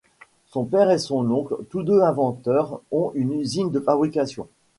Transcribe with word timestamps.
Son 0.47 0.65
père 0.65 0.89
et 0.89 0.97
son 0.97 1.29
oncle 1.29 1.53
tous 1.69 1.83
deux 1.83 2.01
inventeurs 2.01 2.81
ont 2.89 3.11
une 3.13 3.33
usine 3.33 3.69
de 3.69 3.79
fabrication. 3.79 4.47